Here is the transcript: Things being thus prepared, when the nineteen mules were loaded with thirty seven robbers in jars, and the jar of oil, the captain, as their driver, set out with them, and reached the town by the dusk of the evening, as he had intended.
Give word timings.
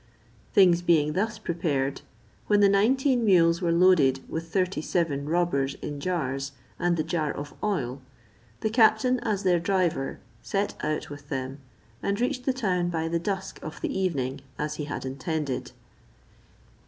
Things 0.51 0.81
being 0.81 1.13
thus 1.13 1.37
prepared, 1.37 2.01
when 2.47 2.59
the 2.59 2.67
nineteen 2.69 3.23
mules 3.23 3.61
were 3.61 3.71
loaded 3.71 4.19
with 4.27 4.51
thirty 4.51 4.81
seven 4.81 5.29
robbers 5.29 5.75
in 5.75 5.99
jars, 5.99 6.53
and 6.79 6.97
the 6.97 7.03
jar 7.03 7.31
of 7.31 7.53
oil, 7.63 8.01
the 8.61 8.71
captain, 8.71 9.19
as 9.19 9.43
their 9.43 9.59
driver, 9.59 10.19
set 10.41 10.73
out 10.83 11.11
with 11.11 11.29
them, 11.29 11.59
and 12.01 12.19
reached 12.19 12.45
the 12.45 12.51
town 12.53 12.89
by 12.89 13.07
the 13.07 13.19
dusk 13.19 13.59
of 13.61 13.79
the 13.81 13.95
evening, 13.95 14.41
as 14.57 14.77
he 14.77 14.85
had 14.85 15.05
intended. 15.05 15.71